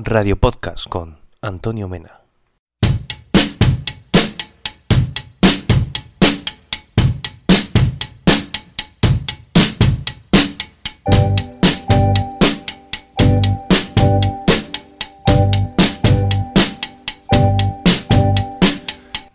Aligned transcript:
Radio 0.00 0.36
Podcast 0.36 0.88
con 0.88 1.18
Antonio 1.42 1.88
Mena. 1.88 2.20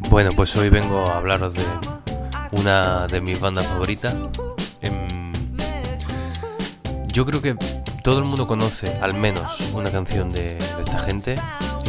Bueno, 0.10 0.30
pues 0.34 0.56
hoy 0.56 0.70
vengo 0.70 1.06
a 1.10 1.18
hablaros 1.18 1.56
de 1.56 1.66
una 2.54 3.08
de 3.08 3.20
mis 3.20 3.38
bandas 3.38 3.68
favoritas. 3.68 4.16
Em, 4.80 5.34
yo 7.08 7.26
creo 7.26 7.42
que 7.42 7.58
todo 8.04 8.20
el 8.20 8.26
mundo 8.26 8.46
conoce 8.46 8.94
al 9.02 9.14
menos 9.14 9.62
una 9.74 9.90
canción 9.90 10.30
de, 10.30 10.58
esta 10.58 11.00
gente. 11.00 11.36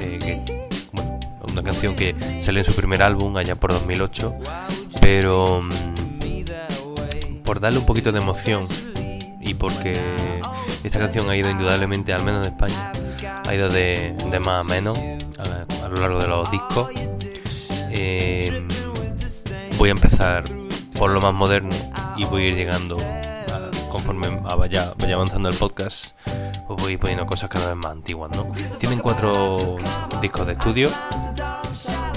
Eh, 0.01 0.45
bueno, 0.93 1.19
una 1.51 1.63
canción 1.63 1.97
que 1.97 2.15
salió 2.43 2.61
en 2.61 2.65
su 2.65 2.73
primer 2.73 3.03
álbum 3.03 3.37
allá 3.37 3.57
por 3.57 3.73
2008. 3.73 4.35
Pero 5.01 5.61
mm, 5.61 7.43
por 7.43 7.59
darle 7.61 7.81
un 7.81 7.87
poquito 7.87 8.13
de 8.13 8.21
emoción 8.21 8.65
y 9.41 9.55
porque 9.55 10.01
esta 10.85 11.01
canción 11.01 11.29
ha 11.31 11.37
ido 11.37 11.51
indudablemente, 11.51 12.13
al 12.13 12.25
menos 12.25 12.47
en 12.47 12.53
España, 12.53 12.93
ha 13.45 13.55
ido 13.55 13.69
de, 13.69 14.15
más 14.41 14.61
a 14.61 14.65
menos 14.65 14.97
a 15.39 15.89
lo 15.89 15.97
largo 15.97 16.21
de 16.21 16.29
los 16.29 16.51
discos. 16.51 16.91
Eh, 17.91 18.67
voy 19.77 19.89
a 19.89 19.93
empezar 19.93 20.45
por 20.97 21.11
lo 21.11 21.21
más 21.21 21.35
moderno 21.35 21.77
y 22.17 22.25
voy 22.25 22.45
a 22.45 22.47
ir 22.47 22.55
llegando 22.55 22.97
conforme 24.05 24.41
vaya, 24.57 24.93
avanzando 25.15 25.49
el 25.49 25.57
podcast. 25.57 26.15
Os 26.69 26.77
voy 26.77 26.97
poniendo 26.99 27.25
cosas 27.25 27.49
cada 27.49 27.69
vez 27.69 27.77
más 27.77 27.93
antiguas, 27.93 28.31
¿no? 28.37 28.47
Tienen 28.79 29.01
cuatro 29.01 29.77
discos 30.21 30.47
de 30.47 30.53
estudio. 30.53 30.91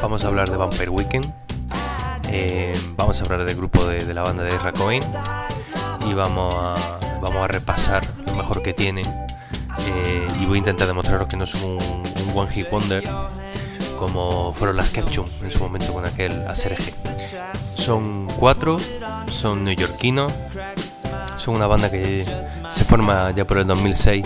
Vamos 0.01 0.23
a 0.23 0.27
hablar 0.27 0.49
de 0.49 0.57
Vampire 0.57 0.89
Weekend. 0.89 1.33
Eh, 2.29 2.77
vamos 2.97 3.21
a 3.21 3.23
hablar 3.23 3.45
del 3.45 3.55
grupo 3.55 3.85
de, 3.85 4.13
la 4.13 4.21
banda 4.23 4.43
de 4.43 4.49
Ezra 4.49 4.73
Cohen. 4.73 5.01
Y 6.05 6.13
vamos 6.13 6.53
a, 6.53 6.75
vamos 7.21 7.37
a 7.37 7.47
repasar 7.47 8.05
lo 8.25 8.35
mejor 8.35 8.61
que 8.61 8.73
tienen. 8.73 9.05
Eh, 9.79 10.27
y 10.41 10.45
voy 10.45 10.55
a 10.55 10.59
intentar 10.59 10.87
demostraros 10.87 11.29
que 11.29 11.37
no 11.37 11.45
son 11.45 11.63
un, 11.63 12.03
One 12.35 12.51
Hit 12.51 12.69
Wonder 12.69 13.03
como 13.97 14.53
fueron 14.53 14.75
las 14.75 14.91
Ketchum 14.91 15.25
en 15.41 15.51
su 15.51 15.59
momento 15.59 15.91
con 15.91 16.05
aquel 16.05 16.47
Aserje. 16.47 16.93
Son 17.65 18.27
cuatro, 18.37 18.79
son 19.31 19.63
neoyorquinos, 19.63 20.31
son 21.47 21.55
una 21.55 21.67
banda 21.67 21.89
que 21.89 22.25
se 22.71 22.83
forma 22.83 23.31
ya 23.31 23.45
por 23.45 23.57
el 23.57 23.67
2006 23.67 24.25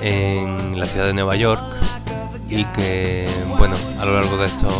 en 0.00 0.80
la 0.80 0.86
ciudad 0.86 1.06
de 1.06 1.12
Nueva 1.12 1.36
York 1.36 1.62
y 2.48 2.64
que, 2.64 3.28
bueno, 3.58 3.76
a 4.00 4.04
lo 4.04 4.14
largo 4.14 4.36
de 4.38 4.46
estos 4.46 4.74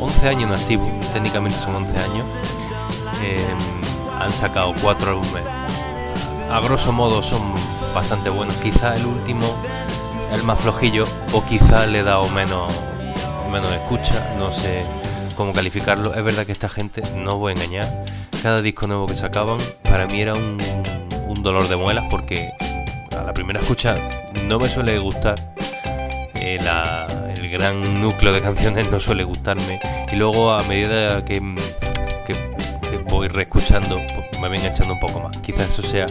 11 0.00 0.28
años 0.28 0.50
en 0.50 0.56
activo, 0.56 0.90
técnicamente 1.12 1.56
son 1.60 1.76
11 1.76 1.96
años, 1.96 2.26
eh, 3.22 3.46
han 4.18 4.32
sacado 4.32 4.74
cuatro 4.82 5.10
álbumes. 5.10 5.44
A 6.50 6.58
grosso 6.58 6.90
modo 6.90 7.22
son 7.22 7.54
bastante 7.94 8.30
buenos, 8.30 8.56
quizá 8.56 8.96
el 8.96 9.06
último 9.06 9.54
el 10.32 10.42
más 10.42 10.58
flojillo 10.60 11.04
o 11.32 11.44
quizá 11.44 11.86
le 11.86 12.00
he 12.00 12.02
dado 12.02 12.28
menos, 12.30 12.72
menos 13.52 13.70
escucha, 13.70 14.34
no 14.40 14.50
sé 14.50 14.84
cómo 15.36 15.52
calificarlo. 15.52 16.16
Es 16.16 16.24
verdad 16.24 16.46
que 16.46 16.52
esta 16.52 16.68
gente, 16.68 17.04
no 17.14 17.38
voy 17.38 17.52
a 17.52 17.54
engañar, 17.54 18.04
cada 18.42 18.60
disco 18.60 18.88
nuevo 18.88 19.06
que 19.06 19.14
sacaban 19.14 19.58
para 19.84 20.08
mí 20.08 20.20
era 20.20 20.34
un, 20.34 20.58
dolor 21.42 21.68
de 21.68 21.74
muelas 21.74 22.04
porque 22.08 22.52
a 23.16 23.22
la 23.22 23.34
primera 23.34 23.58
escucha 23.58 23.98
no 24.44 24.60
me 24.60 24.68
suele 24.68 24.98
gustar. 24.98 25.34
Eh, 26.34 26.58
el 27.36 27.50
gran 27.50 28.00
núcleo 28.00 28.32
de 28.32 28.40
canciones 28.40 28.90
no 28.90 29.00
suele 29.00 29.24
gustarme 29.24 29.80
y 30.10 30.16
luego 30.16 30.52
a 30.52 30.62
medida 30.64 31.24
que, 31.24 31.40
que, 32.24 32.34
voy 33.08 33.26
reescuchando 33.26 33.96
pues 34.14 34.40
me 34.40 34.48
ven 34.48 34.64
echando 34.64 34.94
un 34.94 35.00
poco 35.00 35.20
más. 35.20 35.36
Quizás 35.38 35.70
eso 35.70 35.82
sea 35.82 36.06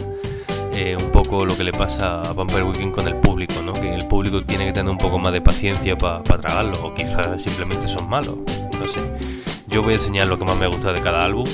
eh, 0.74 0.96
un 0.98 1.10
poco 1.10 1.46
lo 1.46 1.56
que 1.56 1.64
le 1.64 1.72
pasa 1.72 2.20
a 2.20 2.32
Vampire 2.32 2.64
Weekend 2.64 2.94
con 2.94 3.08
el 3.08 3.16
público, 3.16 3.62
¿no? 3.62 3.72
Que 3.72 3.94
el 3.94 4.06
público 4.06 4.42
tiene 4.42 4.66
que 4.66 4.72
tener 4.72 4.90
un 4.90 4.98
poco 4.98 5.18
más 5.18 5.32
de 5.32 5.40
paciencia 5.40 5.96
para 5.96 6.22
tragarlo, 6.22 6.86
o 6.86 6.94
quizás 6.94 7.42
simplemente 7.42 7.88
son 7.88 8.08
malos, 8.08 8.36
no 8.78 8.86
sé. 8.86 9.00
Yo 9.68 9.82
voy 9.82 9.92
a 9.92 9.96
enseñar 9.96 10.26
lo 10.26 10.38
que 10.38 10.44
más 10.44 10.56
me 10.56 10.66
gusta 10.66 10.92
de 10.92 11.00
cada 11.00 11.20
álbum 11.20 11.46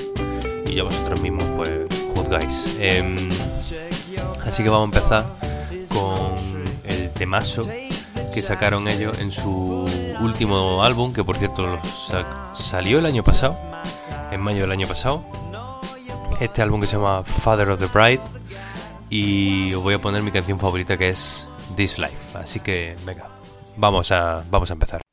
y 0.68 0.74
ya 0.74 0.82
vosotros 0.82 1.20
mismos, 1.20 1.44
pues, 1.56 1.86
juzgáis. 2.14 2.76
Em, 2.78 3.28
así 4.44 4.62
que 4.62 4.68
vamos 4.68 4.94
a 4.94 4.98
empezar 4.98 5.26
con 5.88 6.36
el 6.84 7.10
temazo 7.10 7.66
que 8.32 8.42
sacaron 8.42 8.86
ellos 8.88 9.18
en 9.18 9.32
su 9.32 9.88
último 10.20 10.82
álbum, 10.82 11.12
que 11.12 11.24
por 11.24 11.36
cierto 11.36 11.78
salió 12.54 12.98
el 12.98 13.06
año 13.06 13.22
pasado, 13.22 13.56
en 14.30 14.40
mayo 14.40 14.60
del 14.62 14.72
año 14.72 14.86
pasado. 14.86 15.24
Este 16.40 16.62
álbum 16.62 16.80
que 16.80 16.86
se 16.86 16.96
llama 16.96 17.24
Father 17.24 17.70
of 17.70 17.80
the 17.80 17.86
Bride 17.86 18.20
y 19.10 19.74
os 19.74 19.82
voy 19.82 19.94
a 19.94 19.98
poner 19.98 20.22
mi 20.22 20.30
canción 20.30 20.58
favorita 20.60 20.96
que 20.96 21.08
es 21.08 21.48
This 21.74 21.98
Life. 21.98 22.16
Así 22.34 22.60
que 22.60 22.96
venga, 23.04 23.26
vamos 23.76 24.12
a, 24.12 24.44
vamos 24.50 24.70
a 24.70 24.74
empezar. 24.74 25.07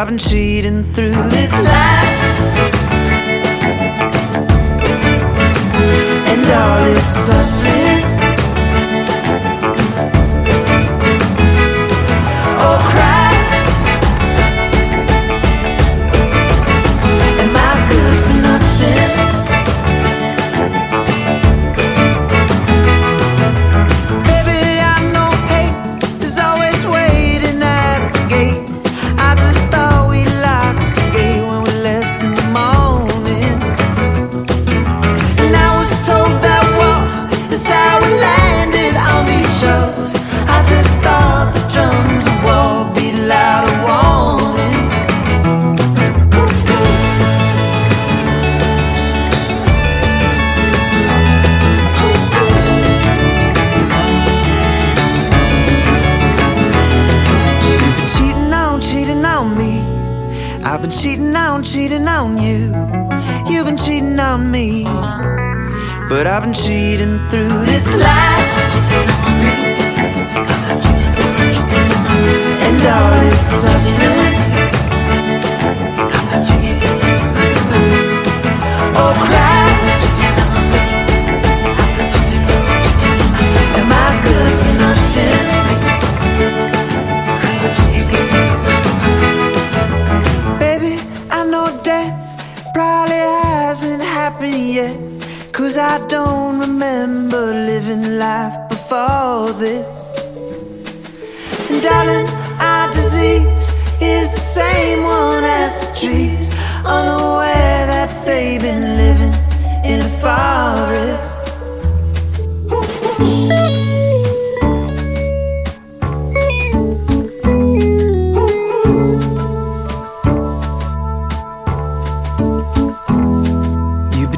I've 0.00 0.06
been 0.06 0.16
cheating 0.16 0.94
through 0.94 1.12
this 1.28 1.52
life 1.62 1.79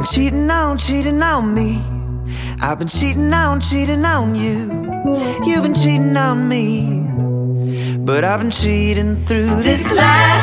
been 0.02 0.10
cheating 0.10 0.50
on, 0.50 0.78
cheating 0.78 1.22
on 1.22 1.54
me. 1.54 1.80
I've 2.60 2.78
been 2.78 2.88
cheating 2.88 3.32
on, 3.32 3.60
cheating 3.60 4.04
on 4.04 4.34
you. 4.34 4.68
You've 5.44 5.62
been 5.62 5.74
cheating 5.74 6.16
on 6.16 6.48
me. 6.48 7.06
But 7.98 8.24
I've 8.24 8.40
been 8.40 8.50
cheating 8.50 9.24
through 9.26 9.62
this 9.62 9.92
life. 9.92 10.42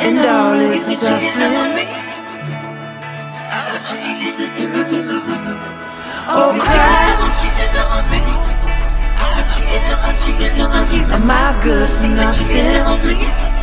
And 0.00 0.18
all 0.18 0.58
its 0.60 0.98
suffering. 0.98 1.88
Oh, 6.26 6.56
Christ. 6.58 7.44
Am 11.12 11.30
I 11.30 11.60
good 11.62 11.90
for 11.90 12.08
nothing? 12.08 13.53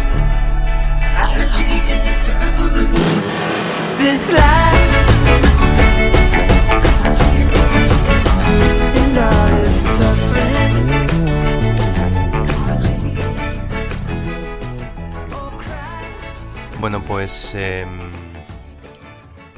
Bueno, 16.79 17.05
pues... 17.05 17.53
em, 17.53 18.09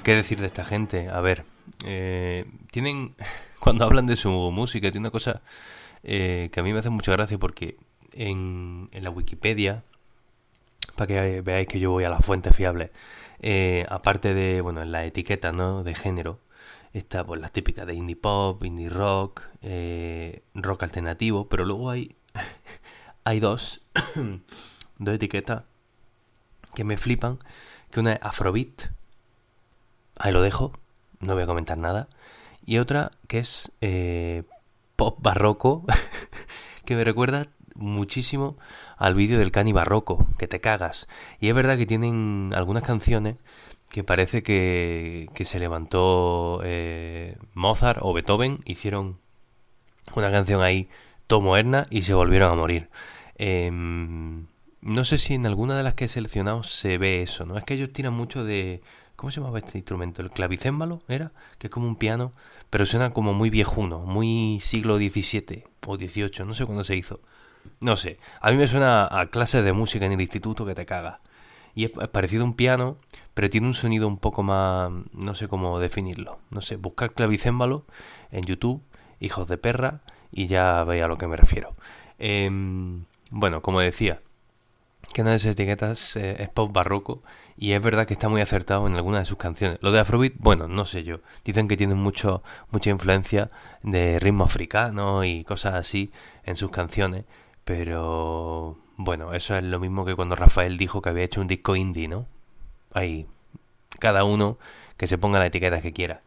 ¿Qué 0.03 0.13
decir 0.13 0.41
de 0.41 0.47
esta 0.47 0.65
gente? 0.65 1.07
A 1.07 1.21
ver, 1.21 1.45
eh, 1.85 2.45
tienen... 2.71 3.15
Cuando 3.59 3.85
hablan 3.85 4.07
de 4.07 4.17
su 4.17 4.29
música, 4.29 4.91
tiene 4.91 5.07
una 5.07 5.11
cosa 5.11 5.41
eh, 6.03 6.49
que 6.51 6.59
a 6.59 6.63
mí 6.63 6.73
me 6.73 6.79
hace 6.79 6.89
mucha 6.89 7.13
gracia 7.13 7.37
porque 7.37 7.77
en 8.11 8.89
la 8.91 9.09
Wikipedia, 9.09 9.85
para 10.95 11.07
que 11.07 11.41
veáis 11.41 11.67
que 11.67 11.79
yo 11.79 11.91
voy 11.91 12.03
a 12.03 12.09
las 12.09 12.25
fuentes 12.25 12.55
fiables, 12.55 12.91
eh, 13.39 13.85
aparte 13.89 14.33
de, 14.33 14.61
bueno, 14.61 14.81
en 14.81 14.91
la 14.91 15.05
etiqueta, 15.05 15.51
¿no? 15.51 15.83
De 15.83 15.95
género, 15.95 16.39
está 16.93 17.25
pues 17.25 17.41
las 17.41 17.51
típicas 17.51 17.85
de 17.87 17.95
indie 17.95 18.15
pop, 18.15 18.63
indie 18.63 18.89
rock, 18.89 19.41
eh, 19.61 20.43
rock 20.53 20.83
alternativo, 20.83 21.49
pero 21.49 21.65
luego 21.65 21.89
hay, 21.89 22.15
hay 23.23 23.39
dos, 23.39 23.81
dos 24.99 25.15
etiquetas 25.15 25.63
que 26.75 26.83
me 26.83 26.97
flipan, 26.97 27.39
que 27.91 27.99
una 27.99 28.13
es 28.13 28.19
Afrobeat, 28.21 28.91
ahí 30.17 30.31
lo 30.31 30.41
dejo, 30.41 30.73
no 31.19 31.33
voy 31.33 31.43
a 31.43 31.47
comentar 31.47 31.77
nada, 31.77 32.07
y 32.65 32.77
otra 32.77 33.11
que 33.27 33.39
es 33.39 33.71
eh, 33.81 34.43
pop 34.95 35.17
barroco, 35.21 35.85
que 36.85 36.95
me 36.95 37.03
recuerda 37.03 37.47
muchísimo 37.75 38.57
al 39.03 39.15
vídeo 39.15 39.37
del 39.37 39.51
Cani 39.51 39.73
Barroco, 39.73 40.25
que 40.37 40.47
te 40.47 40.61
cagas. 40.61 41.09
Y 41.41 41.49
es 41.49 41.55
verdad 41.55 41.77
que 41.77 41.85
tienen 41.85 42.53
algunas 42.55 42.83
canciones 42.83 43.35
que 43.89 44.01
parece 44.01 44.43
que, 44.43 45.27
que 45.33 45.43
se 45.43 45.59
levantó 45.59 46.61
eh, 46.63 47.35
Mozart 47.53 47.99
o 48.01 48.13
Beethoven, 48.13 48.59
hicieron 48.63 49.19
una 50.15 50.31
canción 50.31 50.61
ahí 50.61 50.87
todo 51.27 51.41
moderna 51.41 51.83
y 51.89 52.03
se 52.03 52.13
volvieron 52.13 52.53
a 52.53 52.55
morir. 52.55 52.89
Em, 53.35 54.45
no 54.79 55.03
sé 55.03 55.17
si 55.17 55.33
en 55.33 55.45
alguna 55.47 55.75
de 55.75 55.83
las 55.83 55.95
que 55.95 56.05
he 56.05 56.07
seleccionado 56.07 56.63
se 56.63 56.97
ve 56.97 57.21
eso, 57.21 57.45
¿no? 57.45 57.57
Es 57.57 57.65
que 57.65 57.73
ellos 57.73 57.91
tiran 57.91 58.13
mucho 58.13 58.45
de... 58.45 58.81
¿Cómo 59.17 59.31
se 59.31 59.41
llamaba 59.41 59.59
este 59.59 59.77
instrumento? 59.77 60.21
¿El 60.21 60.31
clavicémbalo 60.31 60.99
era? 61.09 61.33
Que 61.57 61.67
es 61.67 61.71
como 61.71 61.87
un 61.87 61.97
piano, 61.97 62.31
pero 62.69 62.85
suena 62.85 63.11
como 63.11 63.33
muy 63.33 63.49
viejuno, 63.49 63.99
muy 64.05 64.59
siglo 64.61 64.95
XVII 64.95 65.65
o 65.85 65.97
XVIII, 65.97 66.45
no 66.45 66.53
sé 66.53 66.65
cuándo 66.65 66.85
se 66.85 66.95
hizo. 66.95 67.19
No 67.81 67.95
sé, 67.95 68.17
a 68.41 68.51
mí 68.51 68.57
me 68.57 68.67
suena 68.67 69.07
a 69.11 69.27
clases 69.27 69.63
de 69.63 69.73
música 69.73 70.05
en 70.05 70.13
el 70.13 70.21
instituto 70.21 70.65
que 70.65 70.75
te 70.75 70.85
caga. 70.85 71.19
Y 71.75 71.85
es 71.85 71.91
parecido 72.09 72.43
a 72.43 72.45
un 72.45 72.53
piano, 72.53 72.97
pero 73.33 73.49
tiene 73.49 73.67
un 73.67 73.73
sonido 73.73 74.07
un 74.07 74.17
poco 74.17 74.43
más... 74.43 74.91
no 75.11 75.35
sé 75.35 75.47
cómo 75.47 75.79
definirlo. 75.79 76.39
No 76.51 76.61
sé, 76.61 76.75
buscar 76.75 77.13
clavicémbalo 77.13 77.85
en 78.31 78.43
YouTube, 78.43 78.83
hijos 79.19 79.47
de 79.47 79.57
perra, 79.57 80.01
y 80.31 80.47
ya 80.47 80.83
veis 80.83 81.03
a 81.03 81.07
lo 81.07 81.17
que 81.17 81.27
me 81.27 81.35
refiero. 81.35 81.75
Em, 82.19 83.05
bueno, 83.31 83.61
como 83.61 83.79
decía, 83.79 84.21
que 85.13 85.21
una 85.21 85.31
de 85.31 85.37
esas 85.37 85.51
etiquetas 85.51 86.15
eh, 86.15 86.41
es 86.41 86.49
pop 86.49 86.71
barroco 86.71 87.23
y 87.57 87.73
es 87.73 87.81
verdad 87.81 88.07
que 88.07 88.13
está 88.13 88.29
muy 88.29 88.41
acertado 88.41 88.87
en 88.87 88.95
algunas 88.95 89.21
de 89.21 89.25
sus 89.25 89.37
canciones. 89.37 89.77
Lo 89.81 89.91
de 89.91 89.99
Afrobeat, 89.99 90.33
bueno, 90.37 90.67
no 90.67 90.85
sé 90.85 91.03
yo. 91.03 91.19
Dicen 91.43 91.67
que 91.67 91.77
tienen 91.77 91.97
mucho, 91.97 92.43
mucha 92.71 92.89
influencia 92.89 93.51
de 93.83 94.19
ritmo 94.19 94.43
africano 94.43 95.23
y 95.23 95.43
cosas 95.43 95.75
así 95.75 96.11
en 96.43 96.55
sus 96.55 96.71
canciones, 96.71 97.25
pero 97.65 98.77
bueno, 98.97 99.33
eso 99.33 99.55
es 99.55 99.63
lo 99.63 99.79
mismo 99.79 100.05
que 100.05 100.15
cuando 100.15 100.35
Rafael 100.35 100.77
dijo 100.77 101.01
que 101.01 101.09
había 101.09 101.23
hecho 101.23 101.41
un 101.41 101.47
disco 101.47 101.75
indie, 101.75 102.07
¿no? 102.07 102.27
Ahí, 102.93 103.27
cada 103.99 104.23
uno 104.23 104.57
que 104.97 105.07
se 105.07 105.17
ponga 105.17 105.39
la 105.39 105.47
etiqueta 105.47 105.81
que 105.81 105.93
quiera. 105.93 106.21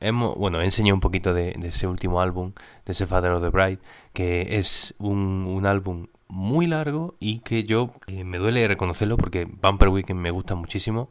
Hemos, 0.00 0.36
bueno, 0.36 0.60
he 0.60 0.64
enseñado 0.64 0.94
un 0.94 1.00
poquito 1.00 1.34
de, 1.34 1.50
ese 1.62 1.86
último 1.86 2.20
álbum, 2.20 2.52
de 2.86 2.92
ese 2.92 3.06
Father 3.06 3.32
of 3.32 3.42
the 3.42 3.50
Bride, 3.50 3.78
que 4.12 4.58
es 4.58 4.94
un, 4.98 5.46
un 5.48 5.66
álbum 5.66 6.06
muy 6.30 6.66
largo 6.66 7.16
y 7.18 7.40
que 7.40 7.64
yo 7.64 7.92
eh, 8.06 8.24
me 8.24 8.38
duele 8.38 8.66
reconocerlo 8.68 9.16
porque 9.16 9.44
Bumper 9.46 9.88
Weekend 9.88 10.20
me 10.20 10.30
gusta 10.30 10.54
muchísimo. 10.54 11.10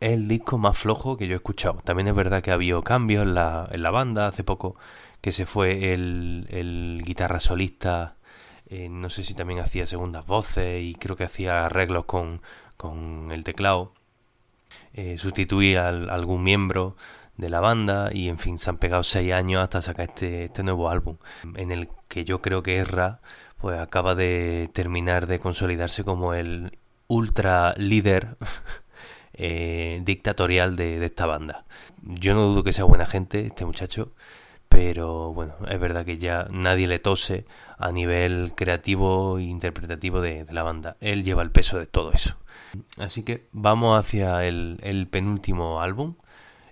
Es 0.00 0.12
el 0.12 0.28
disco 0.28 0.58
más 0.58 0.78
flojo 0.78 1.16
que 1.16 1.26
yo 1.26 1.32
he 1.34 1.36
escuchado. 1.36 1.80
También 1.84 2.08
es 2.08 2.14
verdad 2.14 2.42
que 2.42 2.50
ha 2.50 2.54
habido 2.54 2.82
cambios 2.82 3.22
en 3.24 3.34
la, 3.34 3.68
en 3.72 3.82
la 3.82 3.90
banda. 3.90 4.26
Hace 4.26 4.44
poco 4.44 4.76
que 5.20 5.32
se 5.32 5.46
fue 5.46 5.92
el, 5.92 6.46
el 6.50 7.02
guitarra 7.04 7.40
solista. 7.40 8.16
Eh, 8.70 8.88
no 8.88 9.10
sé 9.10 9.24
si 9.24 9.34
también 9.34 9.58
hacía 9.58 9.86
segundas 9.86 10.26
voces 10.26 10.82
y 10.82 10.94
creo 10.94 11.16
que 11.16 11.24
hacía 11.24 11.66
arreglos 11.66 12.04
con, 12.04 12.40
con 12.76 13.32
el 13.32 13.42
teclado. 13.42 13.92
Eh, 14.94 15.18
sustituía 15.18 15.86
a 15.86 15.88
algún 15.88 16.44
miembro 16.44 16.96
de 17.36 17.50
la 17.50 17.58
banda 17.60 18.08
y 18.12 18.28
en 18.28 18.38
fin 18.38 18.58
se 18.58 18.70
han 18.70 18.78
pegado 18.78 19.02
seis 19.02 19.32
años 19.32 19.62
hasta 19.62 19.82
sacar 19.82 20.10
este, 20.10 20.44
este 20.44 20.62
nuevo 20.62 20.90
álbum 20.90 21.16
en 21.56 21.72
el 21.72 21.88
que 22.06 22.24
yo 22.24 22.42
creo 22.42 22.62
que 22.62 22.76
Erra 22.76 23.20
pues 23.58 23.78
acaba 23.78 24.14
de 24.14 24.70
terminar 24.72 25.26
de 25.26 25.40
consolidarse 25.40 26.04
como 26.04 26.34
el 26.34 26.78
ultra 27.08 27.74
líder 27.76 28.36
eh, 29.32 30.00
dictatorial 30.04 30.76
de, 30.76 31.00
de 31.00 31.06
esta 31.06 31.26
banda. 31.26 31.64
Yo 32.02 32.34
no 32.34 32.42
dudo 32.42 32.62
que 32.62 32.72
sea 32.72 32.84
buena 32.84 33.06
gente 33.06 33.46
este 33.46 33.64
muchacho, 33.64 34.12
pero 34.70 35.32
bueno, 35.32 35.54
es 35.68 35.80
verdad 35.80 36.06
que 36.06 36.16
ya 36.16 36.46
nadie 36.48 36.86
le 36.86 37.00
tose 37.00 37.44
a 37.76 37.90
nivel 37.90 38.52
creativo 38.54 39.38
e 39.38 39.42
interpretativo 39.42 40.20
de, 40.20 40.46
la 40.52 40.62
banda. 40.62 40.96
Él 41.00 41.24
lleva 41.24 41.42
el 41.42 41.50
peso 41.50 41.76
de 41.78 41.86
todo 41.86 42.12
eso. 42.12 42.36
Así 42.96 43.24
que 43.24 43.48
vamos 43.50 43.98
hacia 43.98 44.46
el, 44.46 45.08
penúltimo 45.10 45.82
álbum. 45.82 46.14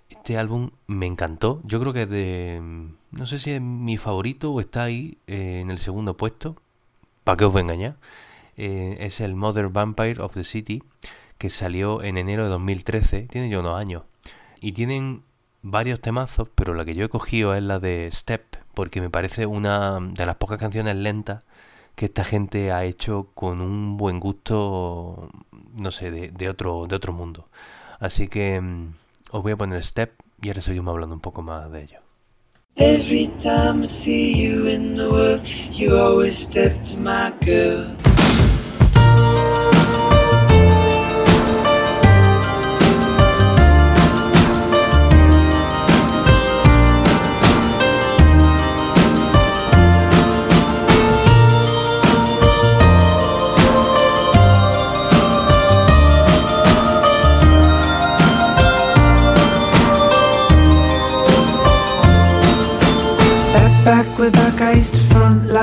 Este 0.09 0.37
álbum 0.37 0.71
me 0.87 1.07
encantó. 1.07 1.61
Yo 1.65 1.81
creo 1.81 1.91
que 1.91 2.03
es 2.03 2.09
de... 2.09 2.87
No 3.11 3.27
sé 3.27 3.37
si 3.37 3.51
es 3.51 3.61
mi 3.61 3.97
favorito 3.97 4.53
o 4.53 4.61
está 4.61 4.83
ahí 4.83 5.17
eh, 5.27 5.59
en 5.61 5.69
el 5.69 5.77
segundo 5.77 6.15
puesto. 6.15 6.55
¿Para 7.25 7.35
qué 7.35 7.45
os 7.45 7.51
voy? 7.51 7.65
Eh, 8.55 8.97
es 9.01 9.19
el 9.19 9.35
Mother 9.35 9.67
Vampire 9.67 10.21
of 10.21 10.33
the 10.33 10.45
City, 10.45 10.83
que 11.37 11.49
salió 11.49 12.01
en 12.01 12.17
enero 12.17 12.43
de 12.43 12.49
2013. 12.49 13.23
Tiene 13.23 13.49
ya 13.49 13.59
unos 13.59 13.75
años. 13.75 14.03
Y 14.61 14.71
tienen 14.71 15.23
varios 15.61 15.99
temazos, 15.99 16.49
pero 16.55 16.73
la 16.73 16.85
que 16.85 16.95
yo 16.95 17.05
he 17.05 17.09
cogido 17.09 17.53
es 17.55 17.63
la 17.63 17.79
de 17.79 18.09
Step, 18.11 18.57
porque 18.73 19.01
me 19.01 19.09
parece 19.09 19.45
una 19.45 19.99
de 19.99 20.25
las 20.25 20.35
pocas 20.35 20.57
canciones 20.57 20.95
lentas 20.95 21.43
que 21.95 22.05
esta 22.05 22.23
gente 22.23 22.71
ha 22.71 22.85
hecho 22.85 23.27
con 23.33 23.59
un 23.59 23.97
buen 23.97 24.19
gusto, 24.19 25.29
no 25.75 25.91
sé, 25.91 26.11
de, 26.11 26.49
otro, 26.49 26.87
de 26.87 26.95
otro 26.95 27.11
mundo. 27.11 27.49
Así 27.99 28.29
que 28.29 28.61
mm, 28.61 28.93
os 29.31 29.43
voy 29.43 29.51
a 29.51 29.57
poner 29.57 29.83
step 29.83 30.13
y 30.41 30.47
ahora 30.47 30.61
seguimos 30.61 30.93
hablando 30.93 31.15
un 31.15 31.21
poco 31.21 31.41
más 31.41 31.69
de 31.71 31.83
ello. 31.83 31.99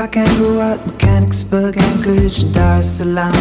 Front 0.07 0.17
like 0.17 0.29
Andrew 0.29 0.61
at 0.61 0.87
Mechanicsburg, 0.87 1.77
Anchorage 1.79 2.43
and 2.43 2.55
Dar 2.55 2.79
es 2.79 2.99
Salaam. 2.99 3.35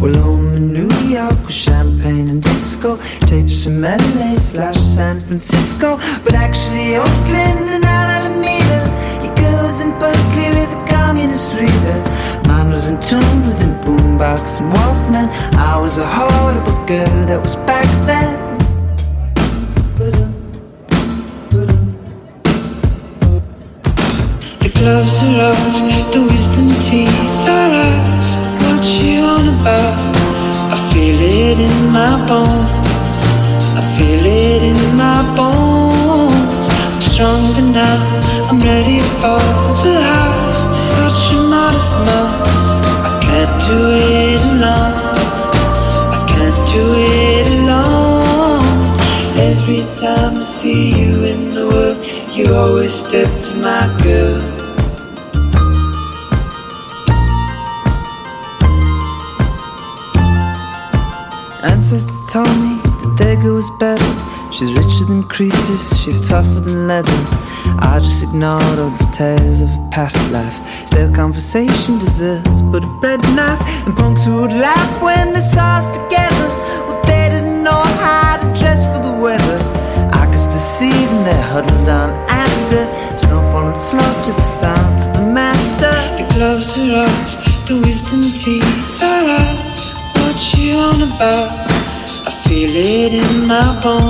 Well 0.00 0.14
home 0.14 0.54
in 0.54 0.72
New 0.72 0.90
York 1.08 1.38
with 1.44 1.52
champagne 1.52 2.28
and 2.28 2.42
disco 2.42 2.96
Tapes 3.26 3.64
from 3.64 3.82
LA 3.82 4.34
slash 4.34 4.78
San 4.78 5.20
Francisco. 5.20 5.96
But 6.24 6.34
actually 6.34 6.96
Oakland 6.96 7.68
and 7.76 7.84
Alameda 7.84 8.80
Your 9.22 9.34
girls 9.34 9.80
in 9.80 9.90
Berkeley 9.98 10.48
with 10.58 10.72
a 10.74 10.86
communist 10.88 11.58
reader. 11.58 11.98
Mine 12.46 12.70
was 12.70 12.88
in 12.88 13.00
tune 13.00 13.46
with 13.46 13.60
a 13.62 13.70
boombox 13.84 14.60
and 14.60 14.72
Walkman. 14.72 15.28
I 15.54 15.76
was 15.78 15.98
a 15.98 16.06
horrible 16.06 16.86
girl 16.86 17.26
that 17.26 17.40
was 17.40 17.56
back 17.56 17.86
then. 18.06 18.50
Are 24.82 25.04
off, 25.42 25.89
the 26.12 26.22
wisdom 26.22 26.66
teeth 26.82 27.46
are 27.46 27.72
out. 27.86 28.26
What 28.66 28.82
you 28.84 29.22
on 29.22 29.46
about? 29.54 29.94
I 30.74 30.78
feel 30.90 31.18
it 31.20 31.58
in 31.58 31.76
my 31.92 32.14
bones. 32.26 32.70
I 33.78 33.82
feel 33.96 34.24
it 34.26 34.62
in 34.70 34.80
my 34.96 35.22
bones. 35.38 36.66
I'm 36.84 37.00
stronger 37.10 37.62
now. 37.62 38.50
I'm 38.50 38.58
ready 38.58 38.98
for 39.20 39.38
the 39.84 39.96
house. 40.12 40.60
Such 40.96 41.22
a 41.38 41.42
modest 41.46 41.94
mouth. 42.06 42.34
I 43.06 43.12
can't 43.26 43.54
do 43.68 43.78
it 43.94 44.40
alone. 44.52 44.94
I 46.14 46.20
can't 46.30 46.60
do 46.74 46.84
it 46.98 47.46
alone. 47.60 48.66
Every 49.38 49.84
time 50.02 50.38
I 50.38 50.42
see 50.42 50.90
you 51.00 51.24
in 51.24 51.50
the 51.50 51.66
world, 51.68 51.98
you 52.34 52.52
always 52.54 52.92
step 52.92 53.28
to 53.46 53.54
my 53.62 53.86
girl. 54.02 54.49
Told 62.30 62.56
me 62.60 62.80
their 63.16 63.34
girl 63.34 63.54
was 63.54 63.70
better. 63.72 64.12
She's 64.52 64.70
richer 64.70 65.04
than 65.04 65.24
Croesus, 65.24 66.00
she's 66.00 66.20
tougher 66.20 66.60
than 66.60 66.86
leather. 66.86 67.20
I 67.82 67.98
just 68.00 68.22
ignored 68.22 68.78
all 68.78 68.90
the 68.90 69.10
tales 69.12 69.62
of 69.62 69.68
a 69.68 69.88
past 69.90 70.30
life. 70.30 70.54
Stale 70.86 71.12
conversation 71.12 71.98
deserves 71.98 72.62
but 72.62 72.84
a 72.84 72.86
bread 73.00 73.20
knife. 73.34 73.60
And 73.84 73.96
punks 73.96 74.24
who 74.24 74.42
would 74.42 74.52
laugh 74.52 75.02
when 75.02 75.32
they 75.32 75.40
saw 75.40 75.78
us 75.78 75.88
together. 75.90 76.19
In 93.82 94.09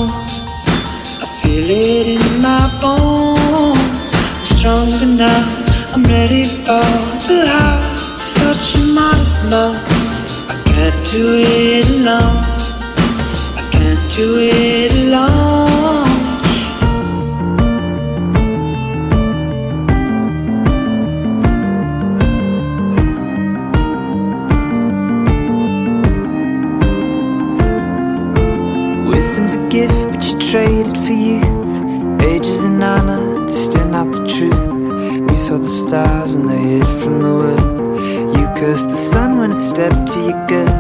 cursed 38.60 38.90
the 38.90 39.02
sun 39.12 39.38
when 39.38 39.52
it 39.52 39.58
stepped 39.58 40.12
to 40.12 40.20
your 40.20 40.46
girl. 40.46 40.76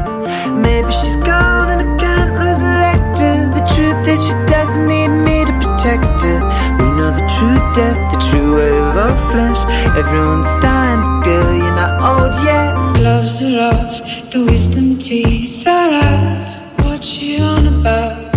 Maybe 0.54 0.92
she's 0.92 1.16
gone 1.16 1.68
and 1.72 1.80
I 1.80 1.88
can't 1.96 2.32
resurrect 2.46 3.18
her. 3.24 3.38
The 3.56 3.64
truth 3.74 4.06
is, 4.06 4.20
she 4.26 4.34
doesn't 4.54 4.86
need 4.86 5.08
me 5.08 5.46
to 5.46 5.54
protect 5.64 6.20
her. 6.28 6.40
We 6.78 6.86
know 6.98 7.10
the 7.20 7.24
true 7.36 7.60
death, 7.78 8.00
the 8.12 8.20
true 8.28 8.56
wave 8.56 8.82
of 8.90 8.96
our 9.06 9.16
flesh. 9.32 9.60
Everyone's 9.96 10.52
dying, 10.60 11.22
girl, 11.24 11.54
you're 11.56 11.78
not 11.82 11.94
old 12.10 12.34
yet. 12.44 12.70
Gloves 12.98 13.40
are 13.40 13.72
off, 13.72 14.30
the 14.30 14.44
wisdom 14.44 14.98
teeth 14.98 15.66
are 15.66 15.92
out. 16.04 16.84
What 16.84 17.02
you 17.22 17.42
on 17.42 17.66
about? 17.66 18.34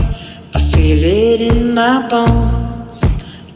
I 0.55 0.59
feel 0.71 1.03
it 1.03 1.41
in 1.41 1.73
my 1.73 2.07
bones. 2.07 3.03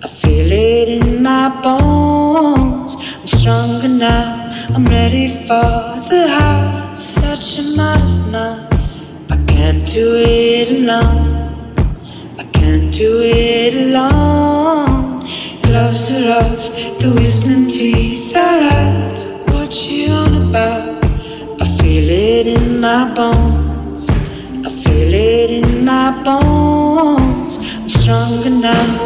I 0.03 0.09
feel 0.09 0.51
it 0.51 0.89
in 0.97 1.23
my 1.23 1.47
bones. 1.63 2.97
I'm 2.97 3.27
stronger 3.39 3.87
now. 3.87 4.43
I'm 4.75 4.85
ready 4.85 5.36
for 5.47 6.01
the 6.09 6.27
house. 6.27 7.03
Such 7.21 7.59
a 7.59 7.63
modest 7.63 8.27
now. 8.27 8.67
I 9.31 9.37
can't 9.47 9.87
do 9.87 10.15
it 10.17 10.67
alone. 10.77 11.73
I 12.37 12.43
can't 12.51 12.93
do 12.93 13.21
it 13.23 13.73
alone. 13.73 15.25
Gloves 15.61 16.11
are 16.11 16.31
off, 16.41 16.63
the 16.99 17.15
wisdom 17.17 17.67
teeth 17.67 18.35
are 18.35 18.61
out. 18.77 19.49
What 19.53 19.73
you 19.89 20.11
on 20.11 20.49
about? 20.49 21.05
I 21.61 21.65
feel 21.77 22.09
it 22.09 22.47
in 22.47 22.81
my 22.81 23.13
bones. 23.15 24.09
I 24.67 24.69
feel 24.83 25.13
it 25.13 25.49
in 25.49 25.85
my 25.85 26.11
bones 26.25 27.57
I'm 27.57 27.87
stronger 27.87 28.49
now. 28.49 28.96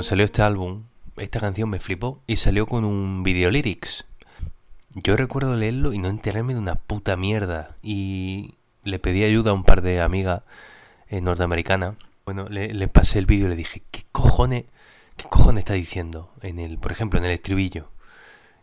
Cuando 0.00 0.08
salió 0.08 0.24
este 0.24 0.40
álbum, 0.40 0.84
esta 1.18 1.40
canción 1.40 1.68
me 1.68 1.78
flipó 1.78 2.22
y 2.26 2.36
salió 2.36 2.64
con 2.64 2.86
un 2.86 3.22
video 3.22 3.50
lyrics. 3.50 4.06
Yo 4.94 5.14
recuerdo 5.14 5.54
leerlo 5.54 5.92
y 5.92 5.98
no 5.98 6.08
enterarme 6.08 6.54
de 6.54 6.58
una 6.58 6.76
puta 6.76 7.16
mierda. 7.16 7.76
Y 7.82 8.54
le 8.82 8.98
pedí 8.98 9.24
ayuda 9.24 9.50
a 9.50 9.52
un 9.52 9.62
par 9.62 9.82
de 9.82 10.00
amigas 10.00 10.40
eh, 11.08 11.20
norteamericanas. 11.20 11.96
Bueno, 12.24 12.48
le, 12.48 12.88
pasé 12.88 13.18
el 13.18 13.26
vídeo 13.26 13.44
y 13.44 13.50
le 13.50 13.56
dije, 13.56 13.82
¿qué 13.90 14.04
cojones, 14.10 14.64
qué 15.18 15.24
cojones 15.28 15.64
está 15.64 15.74
diciendo? 15.74 16.32
En 16.40 16.58
el, 16.58 16.78
por 16.78 16.92
ejemplo, 16.92 17.18
en 17.18 17.26
el 17.26 17.32
estribillo. 17.32 17.90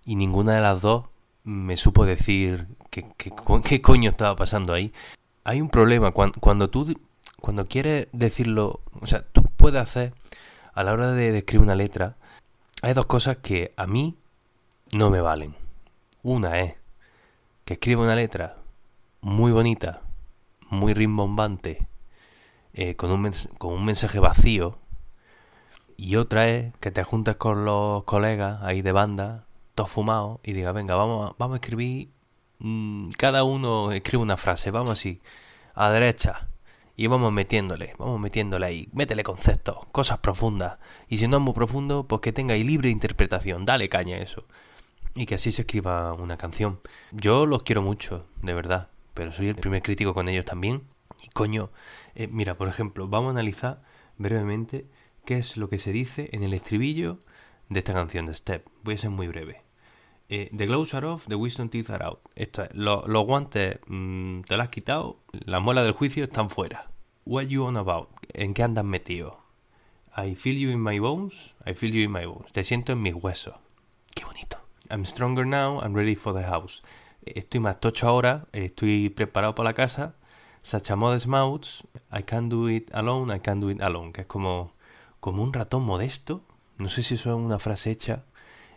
Y 0.06 0.16
ninguna 0.16 0.56
de 0.56 0.62
las 0.62 0.82
dos 0.82 1.06
me 1.44 1.78
supo 1.78 2.08
decir 2.08 2.66
qué, 2.90 3.80
coño 3.84 4.10
estaba 4.10 4.36
pasando 4.36 4.74
ahí. 4.74 4.92
Hay 5.44 5.62
un 5.62 5.70
problema 5.70 6.10
cuando, 6.10 6.40
cuando 6.40 6.72
tú 6.72 7.00
cuando 7.40 7.68
quieres 7.68 8.08
decirlo, 8.12 8.82
o 9.00 9.06
sea, 9.06 9.22
tú 9.22 9.44
puedes 9.44 9.80
hacer 9.80 10.14
a 10.78 10.84
la 10.84 10.94
hora 10.94 11.12
de 11.14 11.36
escribir 11.36 11.64
una 11.64 11.74
letra, 11.74 12.18
hay 12.84 12.94
dos 12.94 13.08
cosas 13.08 13.38
que 13.38 13.74
a 13.78 13.88
mí 13.88 14.16
no 14.96 15.10
me 15.10 15.22
valen. 15.22 15.56
Una 16.22 16.60
es 16.60 16.76
que 17.66 17.74
escriba 17.74 18.04
una 18.04 18.14
letra 18.14 18.58
muy 19.22 19.52
bonita, 19.52 20.02
muy 20.70 20.94
rimbombante, 20.94 21.88
eh, 22.74 22.96
con, 22.96 23.10
un 23.10 23.32
con 23.58 23.74
un 23.74 23.86
mensaje 23.86 24.20
vacío, 24.20 24.78
y 25.98 26.16
otra 26.16 26.48
es 26.48 26.76
que 26.80 26.92
te 26.92 27.04
juntes 27.04 27.38
con 27.38 27.66
los 27.66 28.04
colegas 28.04 28.62
ahí 28.62 28.84
de 28.84 28.92
banda, 28.92 29.46
todos 29.74 29.90
fumados, 29.90 30.40
y 30.44 30.54
digas, 30.54 30.76
venga, 30.76 30.94
vamos, 30.94 31.34
vamos 31.40 31.56
a 31.56 31.58
escribir, 31.58 32.12
mm, 32.60 33.10
cada 33.18 33.44
uno 33.44 33.92
escribe 33.94 34.22
una 34.22 34.38
frase, 34.38 34.70
vamos 34.70 34.92
así, 34.92 35.24
a 35.74 35.90
derecha, 35.90 36.48
y 36.98 37.06
vamos 37.06 37.32
metiéndole, 37.32 37.94
vamos 38.00 38.20
metiéndole 38.20 38.66
ahí, 38.66 38.90
métele 38.92 39.24
conceptos, 39.24 39.78
cosas 39.92 40.18
profundas, 40.18 40.80
y 41.08 41.18
si 41.18 41.28
no 41.28 41.38
es 41.38 41.44
muy 41.44 41.54
profundo, 41.54 42.08
pues 42.08 42.22
que 42.22 42.34
tenga 42.34 42.56
ahí 42.56 42.64
libre 42.64 42.90
interpretación, 42.90 43.66
dale 43.66 43.88
caña 43.88 44.18
a 44.18 44.20
eso, 44.20 44.46
y 45.16 45.28
que 45.28 45.36
así 45.36 45.52
se 45.52 45.62
escriba 45.62 46.14
una 46.14 46.38
canción. 46.38 46.80
Yo 47.12 47.46
los 47.46 47.62
quiero 47.62 47.84
mucho, 47.84 48.26
de 48.42 48.54
verdad, 48.56 48.90
pero 49.14 49.32
soy 49.32 49.48
el 49.48 49.56
primer 49.56 49.84
crítico 49.84 50.16
con 50.16 50.28
ellos 50.28 50.46
también, 50.46 50.84
y 51.22 51.30
coño, 51.30 51.70
eh, 52.16 52.28
mira, 52.28 52.58
por 52.58 52.68
ejemplo, 52.68 53.08
vamos 53.08 53.30
a 53.30 53.32
analizar 53.32 53.84
brevemente 54.18 54.88
qué 55.24 55.38
es 55.38 55.56
lo 55.56 55.70
que 55.70 55.78
se 55.78 55.92
dice 55.92 56.30
en 56.32 56.42
el 56.42 56.56
estribillo 56.56 57.20
de 57.70 57.80
esta 57.80 57.94
canción 57.94 58.26
de 58.26 58.34
Step. 58.34 58.68
Voy 58.84 58.96
a 58.96 58.98
ser 58.98 59.12
muy 59.12 59.28
breve. 59.28 59.67
Eh, 60.30 60.50
the 60.52 60.66
gloves 60.66 60.94
are 60.94 61.06
off, 61.06 61.26
the 61.28 61.36
wisdom 61.36 61.70
teeth 61.70 61.90
are 61.90 62.04
out. 62.04 62.20
Esto 62.36 62.64
es, 62.64 62.70
los 62.74 63.26
guantes 63.26 63.80
mm, 63.88 64.42
te 64.42 64.58
los 64.58 64.66
has 64.66 64.70
quitado, 64.70 65.20
las 65.32 65.62
muelas 65.62 65.86
del 65.86 65.94
juicio 65.94 66.26
están 66.26 66.50
fuera. 66.50 66.90
What 67.26 67.44
you 67.44 67.64
on 67.64 67.78
about? 67.78 68.10
¿En 68.34 68.54
qué 68.54 68.64
andas 68.64 68.84
metido? 68.84 69.40
I 70.18 70.36
feel 70.36 70.58
you 70.58 70.70
in 70.70 70.82
my 70.82 71.00
bones, 71.00 71.54
I 71.66 71.74
feel 71.74 71.92
you 71.92 72.04
in 72.04 72.12
my 72.12 72.26
bones. 72.26 72.52
Te 72.52 72.64
siento 72.64 72.92
en 72.92 73.02
mis 73.02 73.14
huesos. 73.14 73.56
Qué 74.16 74.26
bonito. 74.26 74.58
I'm 74.90 75.06
stronger 75.06 75.46
now, 75.46 75.80
I'm 75.82 75.94
ready 75.94 76.16
for 76.16 76.34
the 76.34 76.44
house. 76.44 76.82
Estoy 77.26 77.62
más 77.62 77.80
tocho 77.80 78.08
ahora, 78.08 78.48
estoy 78.52 79.10
preparado 79.10 79.56
para 79.56 79.70
la 79.70 79.74
casa. 79.74 80.16
Such 80.62 80.92
a 80.92 80.98
modest 80.98 81.28
mouths, 81.28 81.88
I 82.12 82.24
can't 82.24 82.52
do 82.52 82.70
it 82.70 82.94
alone, 82.94 83.34
I 83.34 83.40
can't 83.40 83.62
do 83.62 83.70
it 83.70 83.82
alone. 83.82 84.12
Que 84.12 84.22
es 84.22 84.28
como 84.28 84.74
como 85.22 85.42
un 85.44 85.54
ratón 85.54 85.84
modesto. 85.84 86.42
No 86.78 86.90
sé 86.90 87.04
si 87.04 87.16
eso 87.16 87.30
es 87.30 87.36
una 87.36 87.60
frase 87.60 87.92
hecha. 87.92 88.24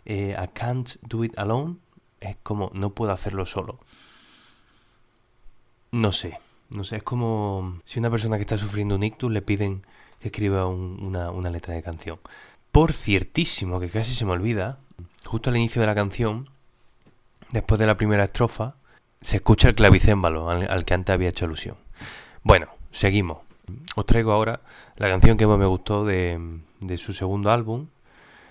Eh, 0.05 0.35
I 0.37 0.47
can't 0.53 0.89
do 1.01 1.23
it 1.23 1.37
alone. 1.37 1.77
Es 2.19 2.37
como 2.43 2.71
no 2.73 2.91
puedo 2.91 3.11
hacerlo 3.11 3.45
solo. 3.45 3.79
No 5.91 6.11
sé. 6.11 6.39
No 6.69 6.85
sé, 6.85 6.97
es 6.97 7.03
como 7.03 7.81
si 7.83 7.99
una 7.99 8.09
persona 8.09 8.37
que 8.37 8.43
está 8.43 8.57
sufriendo 8.57 8.95
un 8.95 9.03
ictus 9.03 9.29
le 9.29 9.41
piden 9.41 9.81
que 10.21 10.29
escriba 10.29 10.67
una, 10.67 11.29
una 11.31 11.49
letra 11.49 11.73
de 11.73 11.83
canción. 11.83 12.19
Por 12.71 12.93
ciertísimo, 12.93 13.81
que 13.81 13.89
casi 13.89 14.15
se 14.15 14.23
me 14.23 14.31
olvida, 14.31 14.77
justo 15.25 15.49
al 15.49 15.57
inicio 15.57 15.81
de 15.81 15.87
la 15.87 15.95
canción, 15.95 16.49
después 17.51 17.77
de 17.77 17.87
la 17.87 17.97
primera 17.97 18.23
estrofa, 18.23 18.75
se 19.19 19.37
escucha 19.37 19.67
el 19.67 19.75
clavicémbalo 19.75 20.49
al, 20.49 20.71
al 20.71 20.85
que 20.85 20.93
antes 20.93 21.13
había 21.13 21.27
hecho 21.27 21.43
alusión. 21.43 21.75
Bueno, 22.43 22.67
seguimos 22.91 23.39
os 23.95 24.05
traigo 24.05 24.31
ahora 24.31 24.61
la 24.97 25.07
canción 25.09 25.37
que 25.37 25.47
más 25.47 25.57
me 25.57 25.65
gustó 25.65 26.05
de, 26.05 26.59
su 26.97 27.13
segundo 27.13 27.51
álbum, 27.51 27.87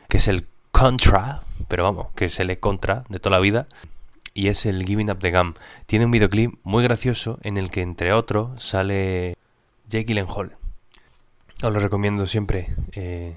que 0.08 0.18
es 0.18 0.28
el 0.28 0.46
Contra, 0.80 1.42
pero 1.68 1.82
vamos, 1.82 2.06
que 2.14 2.30
se 2.30 2.42
le 2.46 2.58
contra 2.58 3.04
de 3.10 3.18
toda 3.18 3.36
la 3.36 3.40
vida, 3.42 3.66
y 4.32 4.48
es 4.48 4.64
el 4.64 4.82
Giving 4.82 5.10
Up 5.10 5.18
the 5.18 5.30
Gum. 5.30 5.52
Tiene 5.84 6.06
un 6.06 6.10
videoclip 6.10 6.54
muy 6.62 6.82
gracioso 6.82 7.38
en 7.42 7.58
el 7.58 7.70
que, 7.70 7.82
entre 7.82 8.14
otros, 8.14 8.62
sale 8.62 9.36
Jake 9.90 10.06
Gyllenhaal. 10.06 10.52
Os 11.62 11.70
lo 11.70 11.80
recomiendo 11.80 12.24
siempre. 12.26 12.68
Eh, 12.92 13.36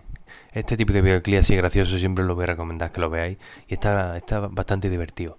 este 0.53 0.77
tipo 0.77 0.93
de 0.93 1.01
videoclip 1.01 1.39
así 1.39 1.53
gracioso 1.57 1.97
siempre 1.97 2.23
lo 2.23 2.33
voy 2.33 2.45
a 2.45 2.47
recomendar 2.47 2.93
que 2.93 3.01
lo 3.01 3.09
veáis 3.09 3.37
y 3.67 3.73
está, 3.73 4.15
está 4.15 4.39
bastante 4.47 4.89
divertido. 4.89 5.37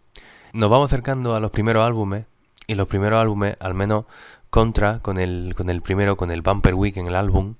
Nos 0.53 0.69
vamos 0.69 0.93
acercando 0.93 1.35
a 1.35 1.40
los 1.40 1.53
primeros 1.53 1.87
álbumes 1.87 2.27
y 2.67 2.75
los 2.75 2.87
primeros 2.87 3.19
álbumes, 3.19 3.57
al 3.61 3.73
menos 3.73 4.05
contra 4.51 4.99
con 4.99 5.17
el, 5.17 5.55
con 5.57 5.71
el 5.71 5.81
primero, 5.81 6.19
con 6.19 6.31
el 6.31 6.43
Bumper 6.43 6.75
Week 6.75 6.99
en 6.99 7.07
el 7.07 7.17
álbum, 7.17 7.55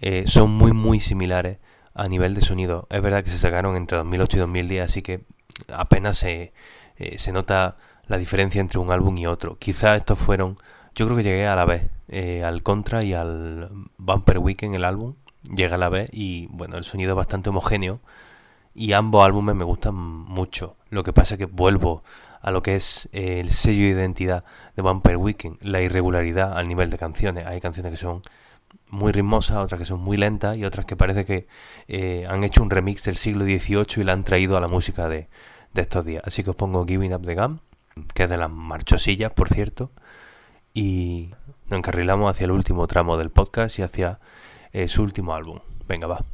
eh, 0.00 0.24
son 0.26 0.50
muy 0.50 0.72
muy 0.72 0.98
similares 0.98 1.58
a 1.94 2.08
nivel 2.08 2.34
de 2.34 2.40
sonido. 2.40 2.86
Es 2.90 3.02
verdad 3.02 3.24
que 3.24 3.30
se 3.30 3.38
sacaron 3.38 3.76
entre 3.76 3.98
2008 3.98 4.36
y 4.36 4.40
2010, 4.40 4.84
así 4.84 5.02
que 5.02 5.24
apenas 5.72 6.18
se, 6.18 6.52
eh, 6.96 7.18
se 7.18 7.32
nota 7.32 7.76
la 8.06 8.18
diferencia 8.18 8.60
entre 8.60 8.78
un 8.78 8.90
álbum 8.90 9.16
y 9.16 9.26
otro. 9.26 9.56
Quizás 9.58 9.96
estos 9.96 10.18
fueron, 10.18 10.58
yo 10.94 11.06
creo 11.06 11.16
que 11.16 11.22
llegué 11.22 11.46
a 11.46 11.56
la 11.56 11.64
vez, 11.64 11.88
eh, 12.08 12.44
al 12.44 12.62
Contra 12.62 13.02
y 13.02 13.14
al 13.14 13.70
Bumper 13.96 14.38
Week 14.38 14.62
en 14.62 14.74
el 14.74 14.84
álbum, 14.84 15.14
llegué 15.54 15.74
a 15.74 15.78
la 15.78 15.88
vez 15.88 16.10
y 16.12 16.46
bueno, 16.50 16.76
el 16.76 16.84
sonido 16.84 17.12
es 17.12 17.16
bastante 17.16 17.50
homogéneo 17.50 18.00
y 18.74 18.92
ambos 18.92 19.24
álbumes 19.24 19.54
me 19.54 19.64
gustan 19.64 19.94
mucho. 19.94 20.76
Lo 20.90 21.04
que 21.04 21.12
pasa 21.12 21.34
es 21.34 21.38
que 21.38 21.46
vuelvo 21.46 22.02
a 22.40 22.50
lo 22.50 22.62
que 22.62 22.76
es 22.76 23.08
eh, 23.12 23.40
el 23.40 23.52
sello 23.52 23.84
de 23.84 23.90
identidad 23.90 24.44
de 24.76 24.82
Vampire 24.82 25.16
Weekend, 25.16 25.58
la 25.62 25.80
irregularidad 25.80 26.56
al 26.58 26.68
nivel 26.68 26.90
de 26.90 26.98
canciones. 26.98 27.46
Hay 27.46 27.60
canciones 27.60 27.92
que 27.92 27.96
son 27.96 28.22
muy 28.90 29.12
ritmosas, 29.12 29.58
otras 29.58 29.78
que 29.78 29.84
son 29.84 30.00
muy 30.00 30.16
lentas 30.16 30.56
y 30.56 30.64
otras 30.64 30.86
que 30.86 30.96
parece 30.96 31.24
que 31.24 31.46
eh, 31.88 32.26
han 32.28 32.44
hecho 32.44 32.62
un 32.62 32.70
remix 32.70 33.04
del 33.04 33.16
siglo 33.16 33.44
XVIII 33.44 33.86
y 33.96 34.02
la 34.02 34.12
han 34.12 34.24
traído 34.24 34.56
a 34.56 34.60
la 34.60 34.68
música 34.68 35.08
de, 35.08 35.28
estos 35.74 36.04
días. 36.04 36.22
Así 36.24 36.44
que 36.44 36.50
os 36.50 36.56
pongo 36.56 36.86
Giving 36.86 37.14
Up 37.14 37.22
the 37.24 37.34
Gum, 37.34 37.58
que 38.14 38.24
es 38.24 38.30
de 38.30 38.36
las 38.36 38.50
marchosillas, 38.50 39.32
por 39.32 39.48
cierto, 39.48 39.90
y 40.72 41.30
nos 41.68 41.78
encarrilamos 41.78 42.30
hacia 42.30 42.44
el 42.44 42.52
último 42.52 42.86
tramo 42.86 43.16
del 43.16 43.30
podcast 43.30 43.78
y 43.78 43.82
hacia 43.82 44.20
eh, 44.72 44.88
su 44.88 45.02
último 45.02 45.34
álbum. 45.34 45.58
Venga, 45.88 46.06
va. 46.06 46.24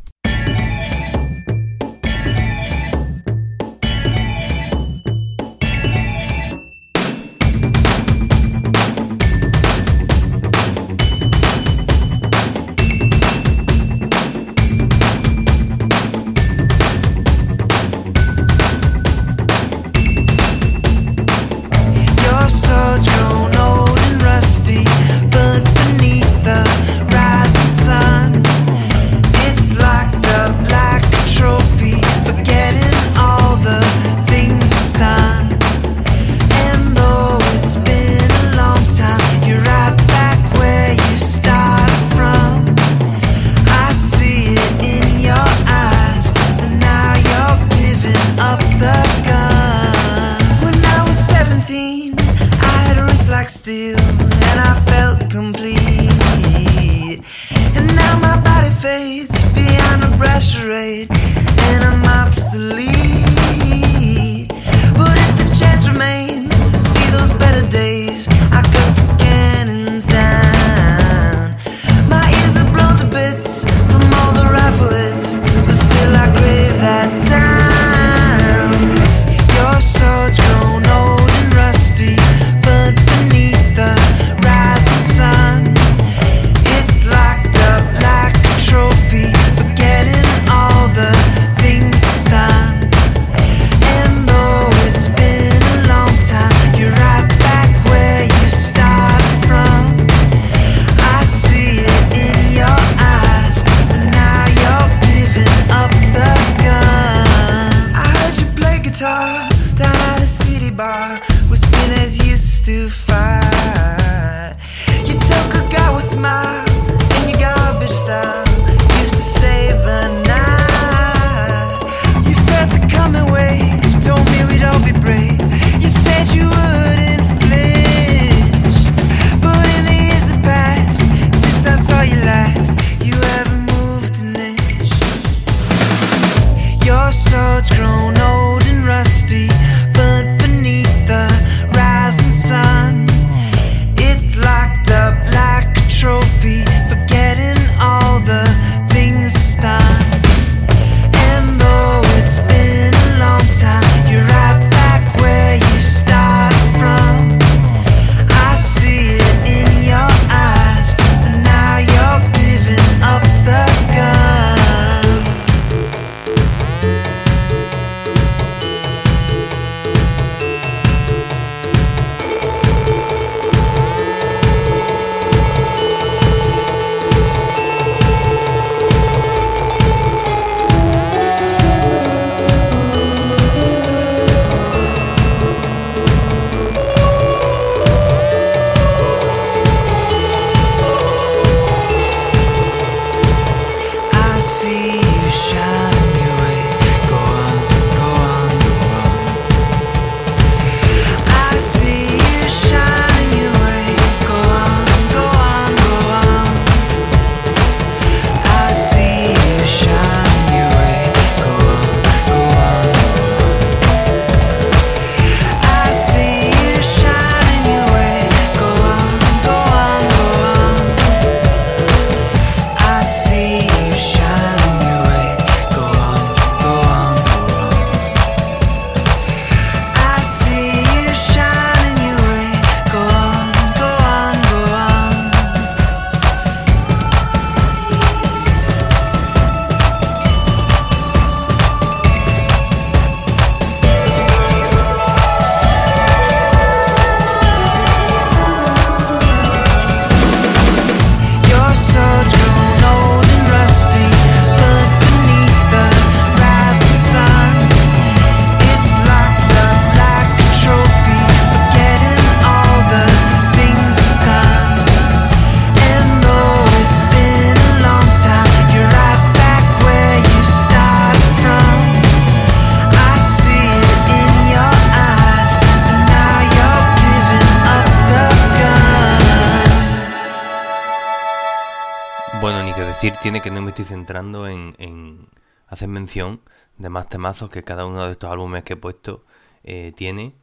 Decir 282.90 283.14
tiene 283.22 283.40
que 283.42 283.50
no 283.50 283.60
me 283.60 283.68
estoy 283.68 283.84
centrando 283.84 284.48
en, 284.48 285.28
hacer 285.68 285.88
mención 285.88 286.40
de 286.78 286.88
más 286.88 287.08
temazos 287.08 287.50
que 287.50 287.62
cada 287.62 287.86
uno 287.86 288.04
de 288.06 288.12
estos 288.12 288.30
álbumes 288.30 288.64
que 288.64 288.72
he 288.72 288.76
puesto 288.76 289.24
eh, 289.62 289.92
tiene, 289.94 290.34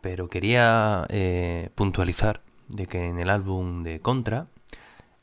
pero 0.00 0.28
quería 0.28 1.06
eh, 1.08 1.70
puntualizar 1.74 2.40
de 2.68 2.86
que 2.86 3.08
en 3.08 3.20
el 3.20 3.30
álbum 3.30 3.82
de 3.84 4.00
Contra, 4.00 4.48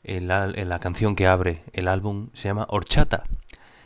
la, 0.04 0.78
canción 0.80 1.16
que 1.16 1.26
abre 1.26 1.64
el 1.72 1.86
álbum 1.86 2.30
se 2.32 2.48
llama 2.48 2.66
Horchata. 2.68 3.24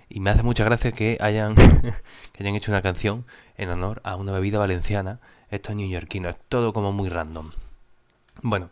Y 0.08 0.20
me 0.20 0.30
hace 0.30 0.44
mucha 0.44 0.64
gracia 0.64 0.92
que 0.92 1.18
hayan, 1.20 1.54
que 2.32 2.42
hayan 2.42 2.54
hecho 2.54 2.70
una 2.70 2.80
canción 2.80 3.26
en 3.56 3.70
honor 3.70 4.00
a 4.04 4.16
una 4.16 4.32
bebida 4.32 4.58
valenciana. 4.58 5.18
Esto 5.50 5.70
es 5.70 5.76
neoyorquino, 5.76 6.28
es 6.28 6.36
todo 6.48 6.72
como 6.72 6.92
muy 6.92 7.08
random. 7.08 7.50
Bueno, 8.42 8.70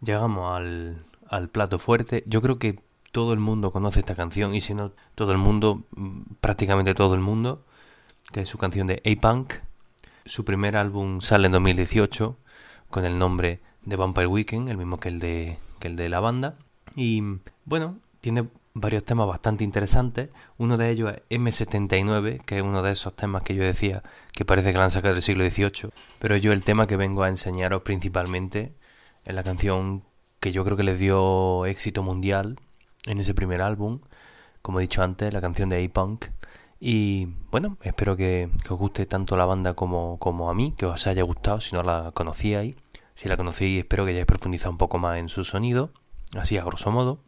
llegamos 0.00 0.60
al 0.60 1.48
plato 1.50 1.78
fuerte. 1.78 2.24
Yo 2.26 2.40
creo 2.40 2.58
que 2.58 2.80
todo 3.12 3.34
el 3.34 3.38
mundo 3.38 3.70
conoce 3.70 4.00
esta 4.00 4.16
canción 4.16 4.54
y 4.54 4.60
si 4.60 4.74
no 4.74 4.92
todo 5.14 5.32
el 5.32 5.38
mundo, 5.38 5.84
mm, 5.94 6.22
prácticamente 6.40 6.94
todo 6.94 7.14
el 7.14 7.20
mundo, 7.20 7.64
que 8.32 8.40
es 8.40 8.48
su 8.48 8.58
canción 8.58 8.86
de 8.86 9.02
A-Punk. 9.04 9.54
Su 10.24 10.44
primer 10.44 10.76
álbum 10.76 11.20
sale 11.20 11.46
en 11.46 11.52
2018 11.52 12.36
con 12.90 13.04
el 13.04 13.18
nombre 13.18 13.60
de 13.84 13.96
Vampire 13.96 14.26
Weekend, 14.26 14.68
el 14.68 14.78
mismo 14.78 14.98
que 14.98 15.08
el 15.10 15.18
de, 15.18 15.58
que 15.78 15.88
el 15.88 15.96
de 15.96 16.08
la 16.08 16.20
banda. 16.20 16.56
Y 16.96 17.22
bueno, 17.64 17.98
tiene 18.20 18.48
varios 18.74 19.04
temas 19.04 19.26
bastante 19.26 19.64
interesantes. 19.64 20.30
Uno 20.56 20.76
de 20.76 20.90
ellos 20.90 21.12
es 21.12 21.38
M79, 21.38 22.42
que 22.44 22.58
es 22.58 22.62
uno 22.62 22.82
de 22.82 22.92
esos 22.92 23.14
temas 23.14 23.42
que 23.42 23.54
yo 23.54 23.62
decía 23.62 24.02
que 24.32 24.44
parece 24.44 24.72
que 24.72 24.78
lo 24.78 24.84
han 24.84 24.90
sacado 24.90 25.14
del 25.14 25.22
siglo 25.22 25.48
XVIII. 25.48 25.90
Pero 26.18 26.36
yo 26.36 26.52
el 26.52 26.64
tema 26.64 26.86
que 26.86 26.96
vengo 26.96 27.24
a 27.24 27.28
enseñaros 27.28 27.82
principalmente 27.82 28.72
es 29.24 29.34
la 29.34 29.42
canción 29.42 30.04
que 30.40 30.52
yo 30.52 30.64
creo 30.64 30.76
que 30.76 30.82
les 30.82 30.98
dio 30.98 31.66
éxito 31.66 32.02
mundial 32.02 32.58
en 33.06 33.18
ese 33.18 33.34
primer 33.34 33.62
álbum, 33.62 34.00
como 34.62 34.78
he 34.78 34.82
dicho 34.82 35.02
antes, 35.02 35.32
la 35.32 35.40
canción 35.40 35.68
de 35.68 35.84
A-Punk. 35.84 36.26
Y 36.80 37.26
bueno, 37.50 37.76
espero 37.82 38.16
que, 38.16 38.50
os 38.68 38.78
guste 38.78 39.06
tanto 39.06 39.36
la 39.36 39.44
banda 39.44 39.74
como, 39.74 40.18
como 40.18 40.50
a 40.50 40.54
mí, 40.54 40.74
que 40.76 40.86
os 40.86 41.06
haya 41.06 41.22
gustado 41.22 41.60
si 41.60 41.74
no 41.74 41.82
la 41.82 42.10
conocíais. 42.12 42.76
Si 43.14 43.28
la 43.28 43.36
conocéis, 43.36 43.80
espero 43.80 44.04
que 44.04 44.12
hayáis 44.12 44.26
profundizado 44.26 44.72
un 44.72 44.78
poco 44.78 44.98
más 44.98 45.18
en 45.18 45.28
su 45.28 45.44
sonido, 45.44 45.90
así 46.36 46.56
a 46.56 46.64
grosso 46.64 46.90
modo. 46.90 47.20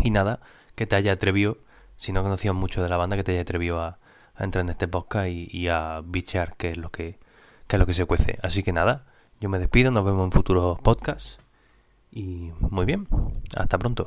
Y 0.00 0.10
nada, 0.10 0.40
que 0.74 0.86
te 0.86 0.96
haya 0.96 1.12
atrevido, 1.12 1.58
si 1.96 2.12
no 2.12 2.22
conocías 2.22 2.54
mucho 2.54 2.82
de 2.82 2.88
la 2.88 2.96
banda, 2.96 3.16
que 3.16 3.24
te 3.24 3.32
haya 3.32 3.42
atrevido 3.42 3.80
a, 3.80 3.98
entrar 4.38 4.64
en 4.64 4.70
este 4.70 4.86
podcast 4.86 5.28
y, 5.28 5.68
a 5.68 6.02
bichear 6.04 6.56
qué 6.56 6.70
es 6.70 6.76
lo 6.76 6.90
que, 6.90 7.18
qué 7.66 7.76
es 7.76 7.80
lo 7.80 7.86
que 7.86 7.94
se 7.94 8.04
cuece. 8.04 8.38
Así 8.42 8.62
que 8.62 8.72
nada, 8.72 9.06
yo 9.40 9.48
me 9.48 9.58
despido, 9.58 9.90
nos 9.90 10.04
vemos 10.04 10.24
en 10.24 10.32
futuros 10.32 10.78
podcasts. 10.80 11.38
Y 12.10 12.52
muy 12.60 12.86
bien, 12.86 13.08
hasta 13.56 13.78
pronto. 13.78 14.06